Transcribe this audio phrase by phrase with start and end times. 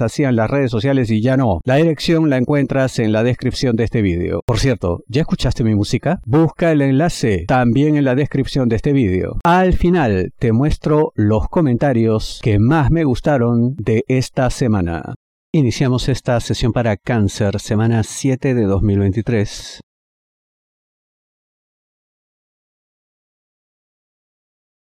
[0.00, 1.60] hacían las redes sociales y ya no.
[1.64, 4.42] La dirección la encuentras en la descripción de este vídeo.
[4.46, 6.20] Por cierto, ¿ya escuchaste mi música?
[6.24, 9.38] Busca el enlace también en la descripción de este vídeo.
[9.44, 15.14] Al final te muestro los comentarios que más me gustaron de esta semana.
[15.52, 19.80] Iniciamos esta sesión para cáncer, semana 7 de 2023.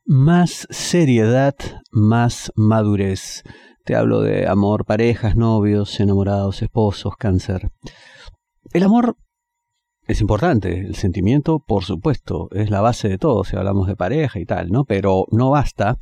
[0.05, 1.55] Más seriedad,
[1.91, 3.45] más madurez.
[3.85, 7.71] Te hablo de amor, parejas, novios, enamorados, esposos, cáncer.
[8.73, 9.17] El amor
[10.07, 14.39] es importante, el sentimiento, por supuesto, es la base de todo, si hablamos de pareja
[14.39, 14.85] y tal, ¿no?
[14.85, 15.99] Pero no basta.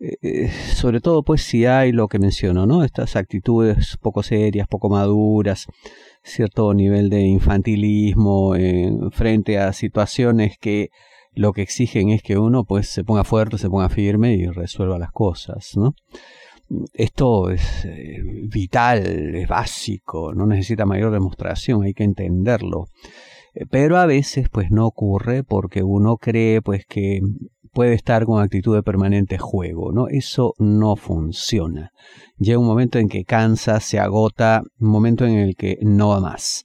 [0.00, 2.82] Eh, eh, sobre todo, pues, si hay lo que menciono, ¿no?
[2.82, 5.66] Estas actitudes poco serias, poco maduras,
[6.22, 10.90] cierto nivel de infantilismo en frente a situaciones que
[11.32, 14.98] lo que exigen es que uno, pues, se ponga fuerte, se ponga firme y resuelva
[14.98, 15.94] las cosas, ¿no?
[16.92, 22.86] Esto es eh, vital, es básico, no necesita mayor demostración, hay que entenderlo.
[23.54, 27.20] Eh, pero a veces pues no ocurre porque uno cree pues que
[27.72, 30.08] puede estar con actitud de permanente juego, ¿no?
[30.08, 31.92] Eso no funciona.
[32.38, 36.20] Llega un momento en que cansa, se agota, un momento en el que no va
[36.20, 36.64] más.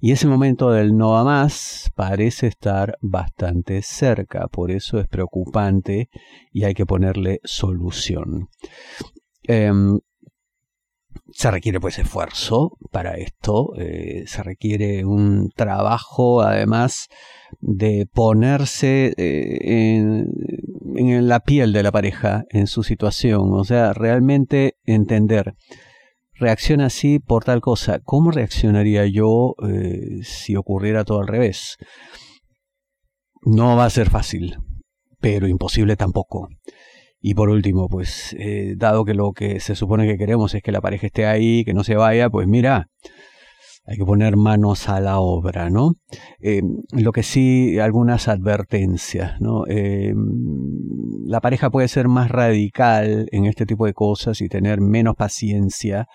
[0.00, 6.10] Y ese momento del no va más parece estar bastante cerca, por eso es preocupante
[6.52, 8.48] y hay que ponerle solución.
[9.46, 9.98] Em,
[11.32, 17.08] se requiere pues esfuerzo para esto, eh, se requiere un trabajo además
[17.60, 20.18] de ponerse eh,
[20.96, 25.54] en, la piel de la pareja, en su situación, o sea, realmente entender,
[26.34, 31.76] reacciona así por tal cosa, ¿cómo reaccionaría yo eh, si ocurriera todo al revés?
[33.42, 34.56] No va a ser fácil,
[35.20, 36.48] pero imposible tampoco.
[37.26, 40.72] Y por último, pues eh, dado que lo que se supone que queremos es que
[40.72, 42.90] la pareja esté ahí, que no se vaya, pues mira,
[43.86, 45.94] hay que poner manos a la obra, ¿no?
[46.42, 46.60] Eh,
[46.92, 49.64] lo que sí, algunas advertencias, ¿no?
[49.68, 50.12] Eh,
[51.24, 56.06] la pareja puede ser más radical en este tipo de cosas y tener menos paciencia,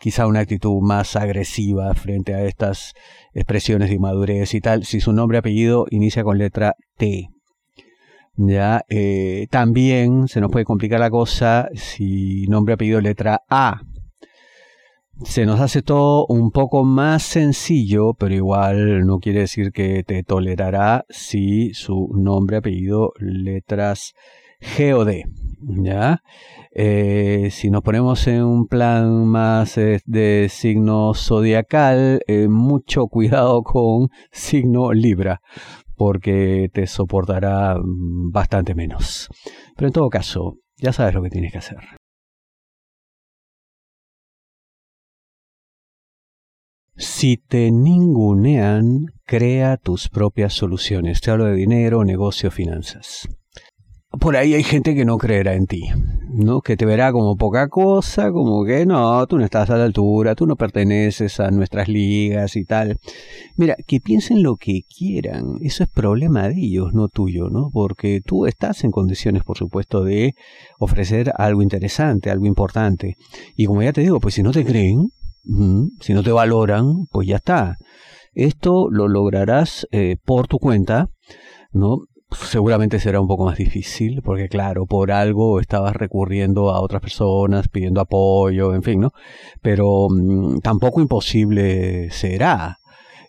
[0.00, 2.92] quizá una actitud más agresiva frente a estas
[3.34, 7.28] expresiones de inmadurez y tal, si su nombre y apellido inicia con letra T,
[8.36, 13.82] ya, eh, también se nos puede complicar la cosa si nombre apellido letra A.
[15.24, 20.22] Se nos hace todo un poco más sencillo, pero igual no quiere decir que te
[20.22, 24.14] tolerará si su nombre apellido letras
[24.60, 25.24] G o D.
[25.62, 26.22] ¿Ya?
[26.72, 34.08] Eh, si nos ponemos en un plan más eh, de signo zodiacal, mucho cuidado con
[34.32, 35.42] signo Libra,
[36.00, 39.28] porque te soportará mm, bastante menos.
[39.76, 41.76] Pero en todo caso, ya sabes lo que tienes que hacer.
[46.96, 51.20] Si te ningunean, crea tus propias soluciones.
[51.20, 53.28] Te hablo de dinero, negocio, finanzas
[54.18, 55.88] por ahí hay gente que no creerá en ti,
[56.32, 56.62] ¿no?
[56.62, 60.34] Que te verá como poca cosa, como que no, tú no estás a la altura,
[60.34, 62.98] tú no perteneces a nuestras ligas y tal.
[63.56, 67.70] Mira, que piensen lo que quieran, eso es problema de ellos, no tuyo, ¿no?
[67.72, 70.34] Porque tú estás en condiciones, por supuesto, de
[70.80, 73.16] ofrecer algo interesante, algo importante.
[73.54, 75.10] Y como ya te digo, pues si no te creen,
[76.00, 77.76] si no te valoran, pues ya está.
[78.32, 81.08] Esto lo lograrás eh, por tu cuenta,
[81.72, 81.98] ¿no?
[82.32, 87.68] Seguramente será un poco más difícil, porque claro, por algo estabas recurriendo a otras personas,
[87.68, 89.12] pidiendo apoyo, en fin, ¿no?
[89.62, 92.78] Pero mm, tampoco imposible será.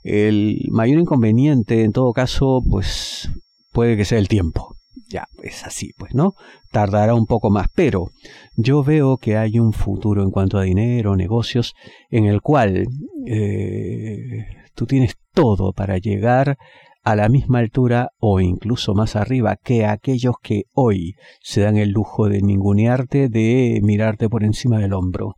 [0.03, 3.29] El mayor inconveniente, en todo caso, pues
[3.71, 4.75] puede que sea el tiempo.
[5.07, 6.35] Ya, es así, pues, ¿no?
[6.71, 8.11] Tardará un poco más, pero
[8.55, 11.75] yo veo que hay un futuro en cuanto a dinero, negocios,
[12.09, 12.87] en el cual
[13.27, 16.57] eh, tú tienes todo para llegar
[17.03, 21.89] a la misma altura o incluso más arriba que aquellos que hoy se dan el
[21.91, 25.35] lujo de ningunearte, de mirarte por encima del hombro.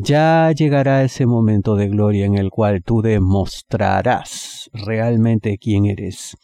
[0.00, 6.36] Ya llegará ese momento de gloria en el cual tú demostrarás realmente quién eres.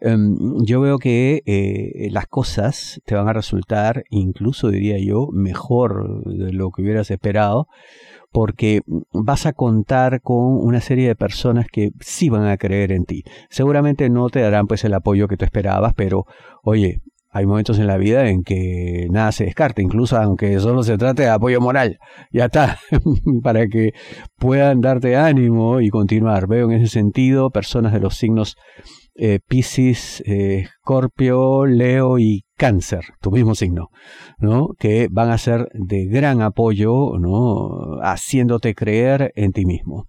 [0.00, 6.24] Em, yo veo que eh, las cosas te van a resultar, incluso diría yo, mejor
[6.24, 7.68] de lo que hubieras esperado,
[8.32, 8.80] porque
[9.12, 13.24] vas a contar con una serie de personas que sí van a creer en ti.
[13.50, 16.24] Seguramente no te darán pues el apoyo que tú esperabas, pero
[16.62, 17.02] oye,
[17.36, 21.24] hay momentos en la vida en que nada se descarta, incluso aunque solo se trate
[21.24, 21.98] de apoyo moral.
[22.32, 22.78] Ya está,
[23.42, 23.92] para que
[24.38, 26.46] puedan darte ánimo y continuar.
[26.46, 28.56] Veo en ese sentido personas de los signos
[29.16, 33.88] eh, Pisces, eh, Escorpio, Leo y Cáncer, tu mismo signo,
[34.38, 34.68] ¿no?
[34.78, 37.98] Que van a ser de gran apoyo, ¿no?
[38.02, 40.06] Haciéndote creer en ti mismo.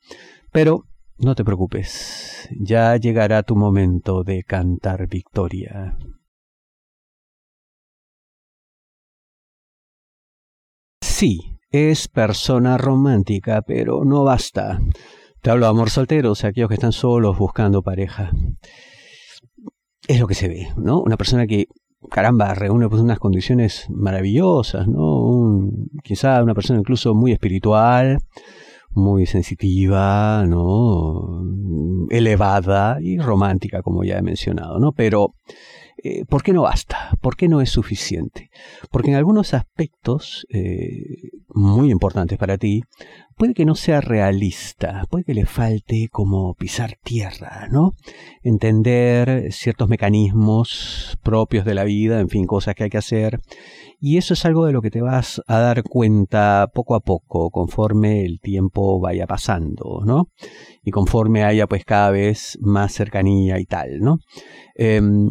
[0.53, 0.83] Pero
[1.17, 5.97] no te preocupes, ya llegará tu momento de cantar victoria.
[11.19, 14.79] Sí, es persona romántica, pero no basta.
[15.41, 18.29] Te hablo de amor soltero, o sea, aquellos que están solos buscando pareja.
[20.07, 21.01] Es lo que se ve, ¿no?
[21.01, 21.69] Una persona que,
[22.11, 25.71] caramba, reúne pues unas condiciones maravillosas, ¿no?
[26.03, 28.19] quizá una persona incluso muy espiritual,
[28.91, 31.41] muy sensitiva, ¿no?
[32.11, 34.91] Elevada y romántica, como ya he mencionado, ¿no?
[34.91, 35.33] Pero
[36.03, 37.11] eh, ¿por qué no basta?
[37.21, 38.49] ¿Por qué no es suficiente?
[38.91, 42.83] Porque en algunos aspectos eh, muy importantes para ti,
[43.35, 47.93] puede que no sea realista, puede que le falte como pisar tierra, ¿no?
[48.43, 53.39] Entender ciertos mecanismos propios de la vida, en fin, cosas que hay que hacer.
[53.99, 57.49] Y eso es algo de lo que te vas a dar cuenta poco a poco,
[57.49, 60.29] conforme el tiempo vaya pasando, ¿no?
[60.83, 64.19] Y conforme haya pues cada vez más cercanía y tal, ¿no?
[64.75, 65.29] Em,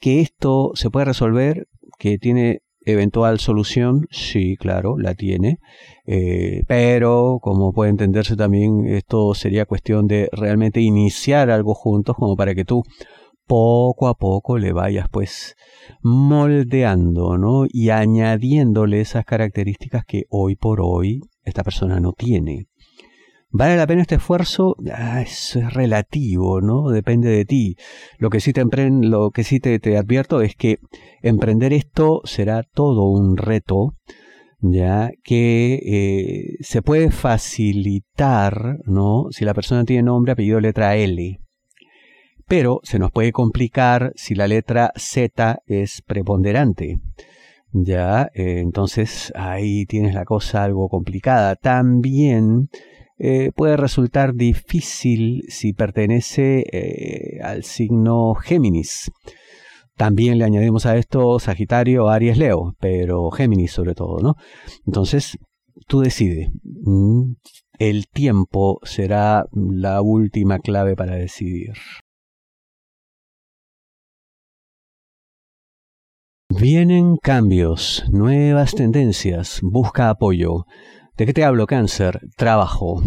[0.00, 1.68] que esto se puede resolver,
[1.98, 5.58] que tiene eventual solución, sí, claro, la tiene,
[6.06, 12.36] eh, pero como puede entenderse también, esto sería cuestión de realmente iniciar algo juntos como
[12.36, 12.82] para que tú
[13.46, 15.56] poco a poco le vayas pues
[16.02, 17.66] moldeando.
[17.68, 22.68] Y añadiéndole esas características que hoy por hoy esta persona no tiene.
[23.54, 24.76] ¿Vale la pena este esfuerzo?
[24.90, 26.88] Ah, eso es relativo, ¿no?
[26.88, 27.76] Depende de ti.
[28.16, 30.78] Lo que sí te, lo que sí te, advierto es que
[31.20, 33.98] emprender esto será todo un reto,
[34.60, 39.26] ya que eh, se puede facilitar, ¿no?
[39.32, 41.41] Si la persona tiene nombre, apellido, letra L.
[42.52, 46.98] Pero se nos puede complicar si la letra Z es preponderante.
[47.72, 51.56] Ya, eh, entonces ahí tienes la cosa algo complicada.
[51.56, 52.68] También
[53.16, 59.10] eh, puede resultar difícil si pertenece eh, al signo Géminis.
[59.96, 64.34] También le añadimos a esto Sagitario, Aries, Leo, pero Géminis sobre todo, ¿no?
[64.86, 65.38] Entonces,
[65.88, 66.50] tú decides.
[66.62, 67.32] Mm,
[67.78, 71.72] el tiempo será la última clave para decidir.
[76.58, 80.66] Vienen cambios, nuevas tendencias, busca apoyo.
[81.16, 82.20] ¿De qué te hablo, cáncer?
[82.36, 83.02] Trabajo.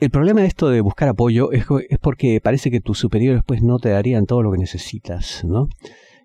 [0.00, 1.66] El problema de esto de buscar apoyo es,
[2.00, 5.68] porque parece que tus superiores pues no te darían todo lo que necesitas, ¿no?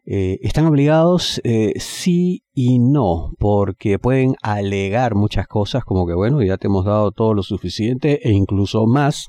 [0.06, 6.42] Eh, están obligados eh, sí y no, porque pueden alegar muchas cosas como que bueno,
[6.44, 9.28] ya te hemos dado todo lo suficiente e incluso más,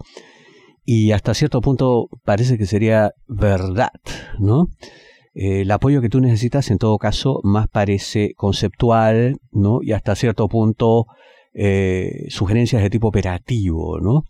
[0.84, 3.90] y hasta cierto punto parece que sería verdad,
[4.38, 4.68] ¿no?
[5.34, 9.80] Eh, el apoyo que tú necesitas, en todo caso, más parece conceptual, ¿no?
[9.82, 11.06] Y hasta cierto punto,
[11.52, 14.24] eh, sugerencias de tipo operativo, ¿no?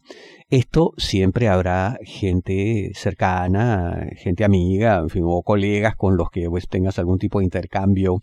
[0.49, 6.69] Esto siempre habrá gente cercana, gente amiga, en fin, o colegas con los que pues,
[6.69, 8.23] tengas algún tipo de intercambio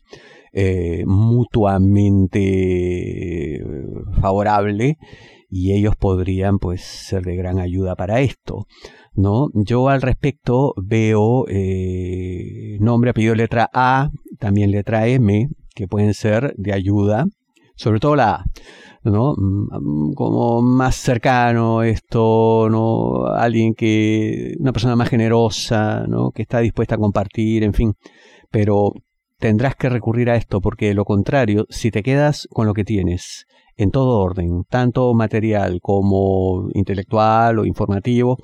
[0.52, 2.44] eh, mutuamente
[4.20, 4.98] favorable
[5.50, 8.66] y ellos podrían pues ser de gran ayuda para esto.
[9.18, 9.50] ¿no?
[9.54, 16.54] Yo al respecto veo eh, nombre, apellido, letra A, también letra M, que pueden ser
[16.58, 17.26] de ayuda,
[17.76, 18.46] sobre todo la A,
[19.04, 19.34] ¿no?
[19.36, 23.26] Mm, como más cercano esto, ¿no?
[23.26, 26.32] Alguien que, una persona más generosa, ¿no?
[26.32, 27.94] Que está dispuesta a compartir, en fin,
[28.52, 28.94] pero
[29.40, 32.84] tendrás que recurrir a esto porque de lo contrario, si te quedas con lo que
[32.84, 33.46] tienes,
[33.78, 38.38] en todo orden, tanto material como intelectual o informativo,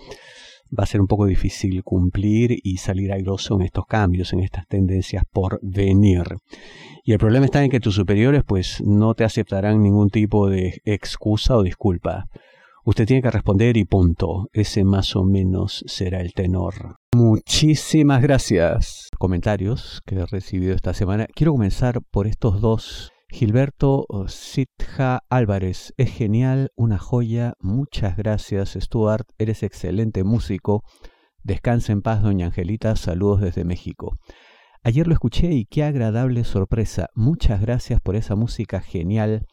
[0.77, 4.67] va a ser un poco difícil cumplir y salir airoso en estos cambios, en estas
[4.67, 6.23] tendencias por venir.
[7.03, 10.81] Y el problema está en que tus superiores pues no te aceptarán ningún tipo de
[10.85, 12.25] excusa o disculpa.
[12.85, 14.49] Usted tiene que responder y punto.
[14.51, 16.97] Ese más o menos será el tenor.
[17.15, 19.07] Muchísimas gracias.
[19.17, 21.27] Comentarios que he recibido esta semana.
[21.33, 29.27] Quiero comenzar por estos dos Gilberto Sitja Álvarez, es genial, una joya, muchas gracias Stuart,
[29.39, 30.83] eres excelente músico.
[31.41, 34.19] Descansa en paz, doña Angelita, saludos desde México.
[34.83, 37.07] Ayer lo escuché y qué agradable sorpresa.
[37.15, 39.47] Muchas gracias por esa música genial.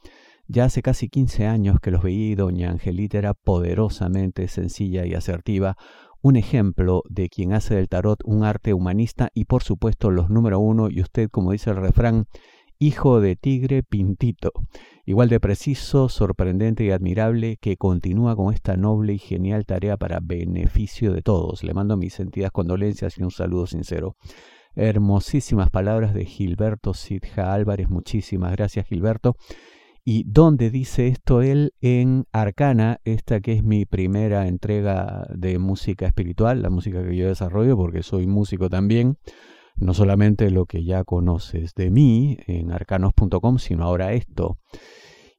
[0.46, 5.76] Ya hace casi 15 años que los veí, doña Angelita era poderosamente sencilla y asertiva,
[6.20, 10.60] un ejemplo de quien hace del tarot un arte humanista y por supuesto los número
[10.60, 12.26] uno y usted, como dice el refrán,
[12.80, 14.52] hijo de tigre pintito,
[15.04, 20.18] igual de preciso, sorprendente y admirable, que continúa con esta noble y genial tarea para
[20.20, 21.62] beneficio de todos.
[21.62, 24.16] Le mando mis sentidas condolencias y un saludo sincero.
[24.74, 27.90] Hermosísimas palabras de Gilberto Sidja Álvarez.
[27.90, 29.36] Muchísimas gracias, Gilberto.
[30.02, 31.74] ¿Y dónde dice esto él?
[31.82, 37.28] En Arcana, esta que es mi primera entrega de música espiritual, la música que yo
[37.28, 39.18] desarrollo porque soy músico también.
[39.80, 44.58] No solamente lo que ya conoces de mí en arcanos.com, sino ahora esto.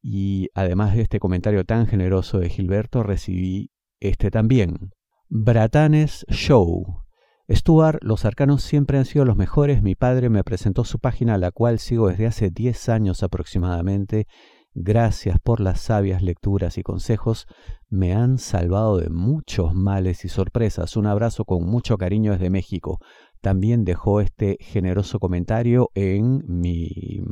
[0.01, 4.91] Y además de este comentario tan generoso de Gilberto, recibí este también.
[5.29, 7.03] Bratanes Show.
[7.50, 9.83] Stuart, los arcanos siempre han sido los mejores.
[9.83, 14.27] Mi padre me presentó su página, la cual sigo desde hace 10 años aproximadamente.
[14.74, 17.45] Gracias por las sabias lecturas y consejos.
[17.89, 20.95] Me han salvado de muchos males y sorpresas.
[20.95, 23.00] Un abrazo con mucho cariño desde México.
[23.41, 27.24] También dejó este generoso comentario en mi,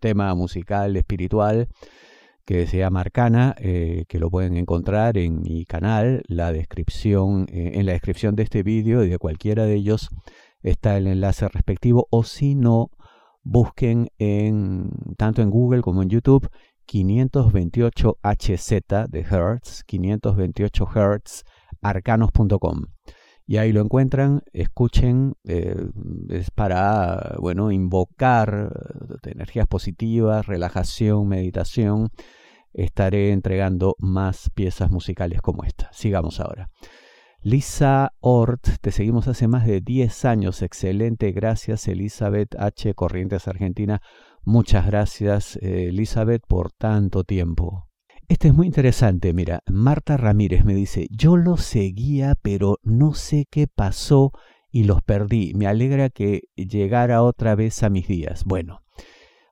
[0.00, 1.68] tema musical espiritual
[2.46, 7.72] que se llama Arcana, eh, que lo pueden encontrar en mi canal, la descripción, eh,
[7.74, 10.08] en la descripción de este vídeo y de cualquiera de ellos
[10.62, 12.90] está el enlace respectivo, o si no,
[13.42, 16.48] busquen en, tanto en Google como en YouTube
[16.86, 18.70] 528 HZ
[19.10, 21.44] de Hertz, 528 Hertz,
[21.82, 22.86] arcanos.com
[23.48, 25.74] y ahí lo encuentran, escuchen, eh,
[26.28, 28.70] es para, bueno, invocar
[29.24, 32.10] energías positivas, relajación, meditación.
[32.74, 35.90] Estaré entregando más piezas musicales como esta.
[35.94, 36.68] Sigamos ahora.
[37.40, 40.60] Lisa Ort, te seguimos hace más de 10 años.
[40.60, 42.92] Excelente, gracias Elizabeth H.
[42.92, 44.02] Corrientes Argentina.
[44.44, 47.87] Muchas gracias eh, Elizabeth por tanto tiempo.
[48.28, 53.46] Este es muy interesante, mira, Marta Ramírez me dice, yo los seguía, pero no sé
[53.50, 54.32] qué pasó
[54.70, 55.54] y los perdí.
[55.54, 58.44] Me alegra que llegara otra vez a mis días.
[58.44, 58.82] Bueno,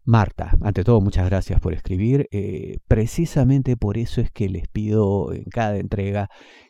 [0.05, 2.29] Marta, ante todo, muchas gracias por escribir.
[2.33, 6.29] Eh, precisamente por eso es que les pido en cada entrega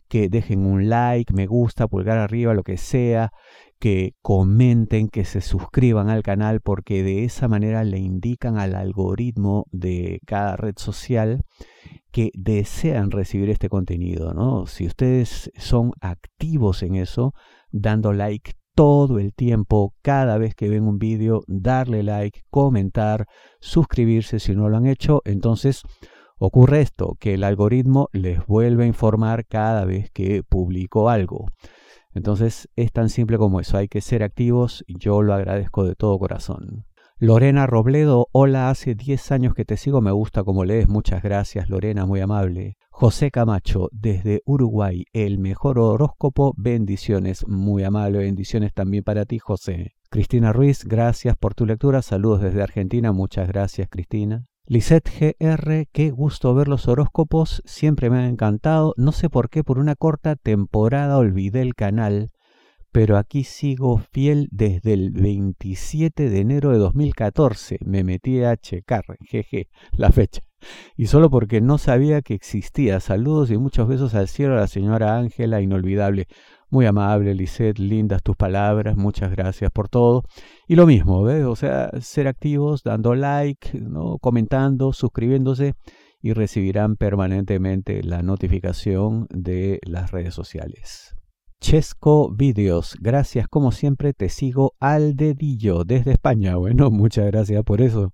[0.08, 3.32] que dejen un like, me gusta, pulgar arriba, lo que sea,
[3.80, 9.66] que comenten, que se suscriban al canal, porque de esa manera le indican al algoritmo
[9.72, 11.42] de cada red social
[12.16, 14.64] que desean recibir este contenido, ¿no?
[14.64, 17.35] Si ustedes son activos en eso,
[17.70, 23.26] dando like todo el tiempo, cada vez que ven un vídeo, darle like, comentar,
[23.61, 25.82] suscribirse si no lo han hecho, entonces
[26.38, 31.44] ocurre esto, que el algoritmo les vuelve a informar cada vez que publico algo.
[32.14, 36.18] Entonces es tan simple como eso, hay que ser activos yo lo agradezco de todo
[36.18, 36.87] corazón.
[37.18, 41.70] Lorena Robledo, hola, hace 10 años que te sigo, me gusta como lees, muchas gracias
[41.70, 42.76] Lorena, muy amable.
[42.90, 49.94] José Camacho, desde Uruguay, el mejor horóscopo, bendiciones, muy amable, bendiciones también para ti José.
[50.11, 54.44] Cristina Ruiz, gracias por tu lectura, saludos desde Argentina, muchas gracias Cristina.
[54.66, 55.08] Lisette
[55.40, 59.78] GR, qué gusto ver los horóscopos, siempre me ha encantado, no sé por qué por
[59.78, 62.30] una corta temporada olvidé el canal,
[62.96, 67.76] pero aquí sigo fiel desde el 27 de enero de 2014.
[67.84, 70.40] Me metí a checar, jeje, la fecha.
[70.96, 72.98] Y solo porque no sabía que existía.
[73.00, 76.26] Saludos y muchos besos al cielo a la señora Ángela, inolvidable.
[76.70, 80.24] Muy amable, Lisette, lindas tus palabras, muchas gracias por todo.
[80.66, 81.44] Y lo mismo, ¿ves?
[81.44, 84.16] O sea, ser activos, dando like, ¿no?
[84.16, 85.74] comentando, suscribiéndose
[86.22, 91.15] y recibirán permanentemente la notificación de las redes sociales.
[91.68, 92.96] Chesco Videos.
[93.00, 96.54] Gracias, como siempre, te sigo al dedillo desde España.
[96.54, 98.12] Bueno, muchas gracias por eso.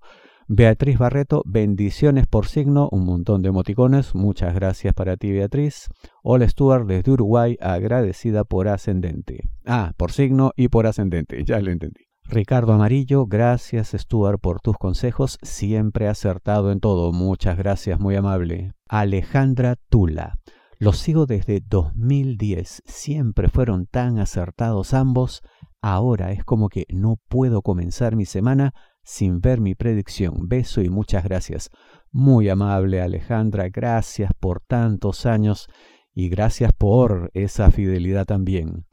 [0.49, 4.15] Beatriz Barreto, bendiciones por signo, un montón de emoticones.
[4.15, 5.89] Muchas gracias para ti, Beatriz.
[6.23, 9.51] Hola, Stuart, desde Uruguay, agradecida por ascendente.
[9.67, 12.07] Ah, por signo y por ascendente, ya lo entendí.
[12.25, 18.73] Ricardo Amarillo, gracias Stuart por tus consejos, siempre acertado en todo, muchas gracias, muy amable.
[18.89, 20.39] Alejandra Tula,
[20.83, 22.83] los sigo desde 2010.
[22.85, 25.43] Siempre fueron tan acertados ambos.
[25.81, 28.75] Ahora es como que no puedo comenzar mi semana
[29.05, 30.49] sin ver mi predicción.
[30.49, 31.71] Beso y muchas gracias.
[32.11, 35.69] Muy amable Alejandra, gracias por tantos años
[36.17, 38.85] y gracias por esa fidelidad también.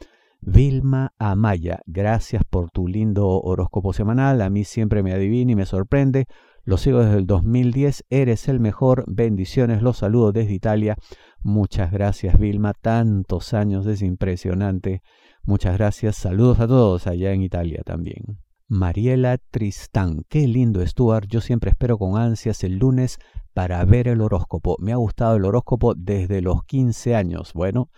[0.42, 4.44] Vilma Amaya, gracias por tu lindo horóscopo semanal.
[4.44, 6.28] A mí siempre me adivina y me sorprende.
[6.64, 8.06] Lo sigo desde el 2010.
[8.10, 9.06] Eres el mejor.
[9.08, 9.82] Bendiciones.
[9.82, 10.96] Los saludo desde Italia.
[11.42, 12.74] Muchas gracias, Vilma.
[12.74, 13.86] Tantos años.
[13.86, 15.02] Es impresionante.
[15.44, 16.16] Muchas gracias.
[16.16, 18.40] Saludos a todos allá en Italia también.
[18.68, 20.26] Mariela Tristán.
[20.30, 21.28] Qué lindo, Stuart.
[21.28, 23.18] Yo siempre espero con ansias el lunes
[23.54, 24.78] para ver el horóscopo.
[24.80, 27.54] Me ha gustado el horóscopo desde los 15 años.
[27.54, 27.90] Bueno,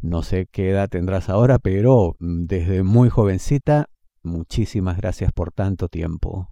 [0.00, 3.90] no sé qué edad tendrás ahora, pero mm, desde muy jovencita,
[4.22, 6.48] muchísimas gracias por tanto tiempo.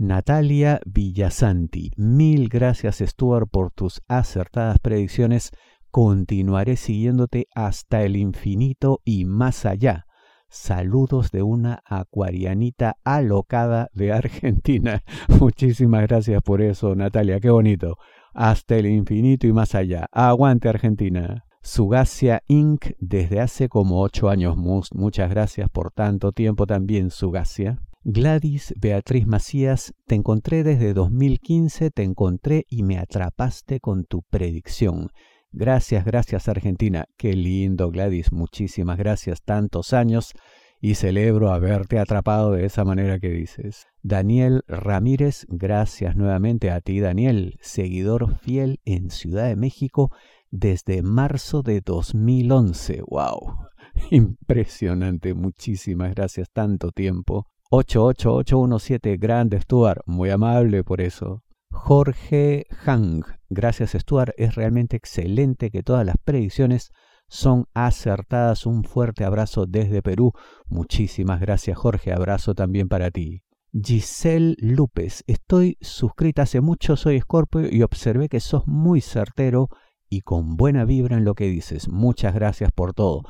[0.00, 5.50] Natalia Villasanti, mil gracias Stuart por tus acertadas predicciones.
[5.90, 10.06] Continuaré siguiéndote hasta el infinito y más allá.
[10.48, 15.02] Saludos de una acuarianita alocada de Argentina.
[15.38, 17.98] Muchísimas gracias por eso, Natalia, qué bonito.
[18.32, 20.06] Hasta el infinito y más allá.
[20.12, 21.44] Aguante Argentina.
[21.60, 22.92] Sugacia Inc.
[23.00, 24.56] desde hace como ocho años.
[24.56, 27.78] Muchas gracias por tanto tiempo también, Sugacia.
[28.02, 35.10] Gladys Beatriz Macías, te encontré desde 2015, te encontré y me atrapaste con tu predicción.
[35.52, 37.04] Gracias, gracias Argentina.
[37.18, 38.32] Qué lindo, Gladys.
[38.32, 39.42] Muchísimas gracias.
[39.42, 40.32] Tantos años
[40.80, 43.86] y celebro haberte atrapado de esa manera que dices.
[44.02, 50.10] Daniel Ramírez, gracias nuevamente a ti, Daniel, seguidor fiel en Ciudad de México
[50.50, 53.02] desde marzo de 2011.
[53.06, 53.56] ¡Wow!
[54.10, 55.34] Impresionante.
[55.34, 56.48] Muchísimas gracias.
[56.50, 57.46] Tanto tiempo.
[57.70, 60.02] 88817, grande Stuart.
[60.06, 61.44] Muy amable por eso.
[61.70, 63.22] Jorge Hang.
[63.48, 66.90] Gracias Stuart, es realmente excelente que todas las predicciones
[67.28, 68.66] son acertadas.
[68.66, 70.32] Un fuerte abrazo desde Perú.
[70.66, 73.44] Muchísimas gracias Jorge, abrazo también para ti.
[73.72, 79.68] Giselle López, estoy suscrita hace mucho, soy Scorpio y observé que sos muy certero
[80.08, 81.88] y con buena vibra en lo que dices.
[81.88, 83.22] Muchas gracias por todo.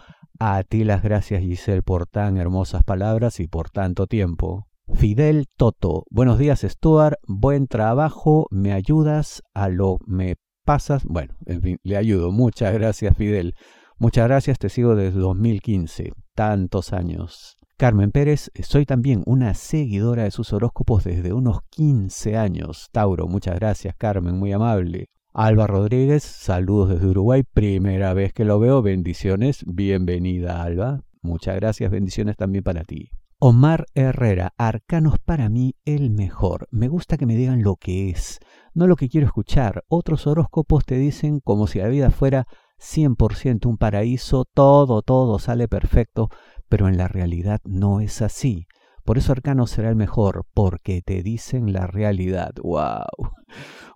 [0.43, 4.69] A ti las gracias Giselle por tan hermosas palabras y por tanto tiempo.
[4.95, 6.05] Fidel Toto.
[6.09, 7.19] Buenos días, Stuart.
[7.29, 8.47] Buen trabajo.
[8.51, 11.05] ¿Me ayudas a lo me pasas?
[11.05, 12.33] Bueno, en fin, le ayudo.
[12.33, 13.55] Muchas gracias, Fidel.
[13.99, 16.15] Muchas gracias, te sigo desde 2015.
[16.35, 17.59] Tantos años.
[17.77, 22.89] Carmen Pérez, soy también una seguidora de sus horóscopos desde unos 15 años.
[22.93, 25.11] Tauro, muchas gracias, Carmen, muy amable.
[25.33, 27.45] Alba Rodríguez, saludos desde Uruguay.
[27.45, 28.83] Primera vez que lo veo.
[28.83, 29.65] Bendiciones.
[29.65, 31.05] Bienvenida, Alba.
[31.23, 31.89] Muchas gracias.
[31.89, 33.11] Bendiciones también para ti.
[33.39, 36.67] Omar Herrera, Arcanos para mí el mejor.
[36.73, 38.41] Me gusta que me digan lo que es,
[38.75, 39.85] no lo que quiero escuchar.
[39.87, 42.49] Otros horóscopos te dicen como si la vida fuera
[42.81, 46.29] 100% un paraíso, todo, todo sale perfecto,
[46.69, 48.67] pero en la realidad no es así.
[49.05, 52.51] Por eso Arcanos será el mejor, porque te dicen la realidad.
[52.63, 53.31] ¡Wow!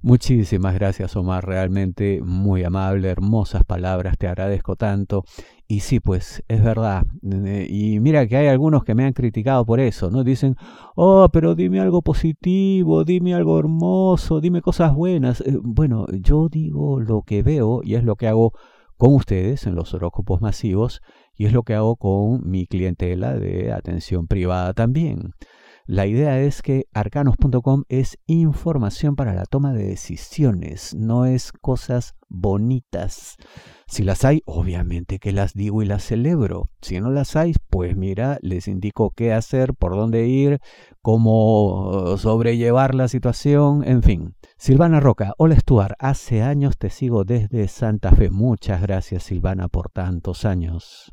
[0.04, 5.24] Muchísimas gracias Omar, realmente muy amable, hermosas palabras, te agradezco tanto.
[5.66, 7.04] Y sí, pues es verdad.
[7.22, 10.22] Eh, y mira que hay algunos que me han criticado por eso, ¿no?
[10.22, 10.56] Dicen,
[10.94, 15.40] oh, pero dime algo positivo, dime algo hermoso, dime cosas buenas.
[15.40, 18.52] Eh, bueno, yo digo lo que veo y es lo que hago
[18.98, 21.00] con ustedes en los horóscopos masivos
[21.34, 25.32] y es lo que hago con mi clientela de atención privada también.
[25.86, 32.14] La idea es que arcanos.com es información para la toma de decisiones, no es cosas
[32.30, 33.36] bonitas.
[33.86, 36.70] Si las hay, obviamente que las digo y las celebro.
[36.80, 40.58] Si no las hay, pues mira, les indico qué hacer, por dónde ir,
[41.02, 44.36] cómo sobrellevar la situación, en fin.
[44.56, 48.30] Silvana Roca, hola Stuart, hace años te sigo desde Santa Fe.
[48.30, 51.12] Muchas gracias Silvana por tantos años.